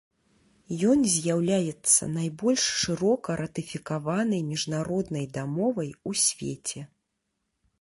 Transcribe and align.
Ён 0.91 0.99
з'яўляецца 1.15 2.03
найбольш 2.13 2.63
шырока 2.83 3.35
ратыфікаванай 3.41 4.41
міжнароднай 4.49 5.25
дамовай 5.37 5.89
у 6.09 6.19
свеце. 6.27 6.79